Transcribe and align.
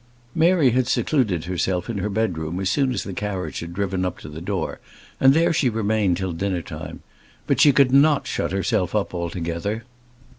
Mary 0.33 0.71
had 0.71 0.87
secluded 0.87 1.43
herself 1.43 1.87
in 1.87 1.99
her 1.99 2.09
bedroom 2.09 2.59
as 2.59 2.71
soon 2.71 2.91
as 2.91 3.03
the 3.03 3.13
carriage 3.13 3.59
had 3.59 3.71
driven 3.71 4.03
up 4.03 4.17
to 4.17 4.27
the 4.27 4.41
door, 4.41 4.79
and 5.19 5.35
there 5.35 5.53
she 5.53 5.69
remained 5.69 6.17
till 6.17 6.31
dinner 6.31 6.63
time. 6.63 7.01
But 7.45 7.61
she 7.61 7.71
could 7.71 7.91
not 7.91 8.25
shut 8.25 8.51
herself 8.51 8.95
up 8.95 9.13
altogether. 9.13 9.83